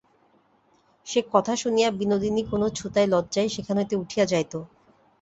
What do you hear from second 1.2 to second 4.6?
কথা শুনিয়া বিনোদিনী কোনো ছুতায় লজ্জায় সেখান হইতে উঠিয়া যাইত।